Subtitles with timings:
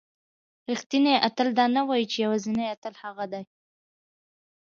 [0.71, 3.43] رښتینی اتل دا نه وایي چې یوازینی اتل هغه دی.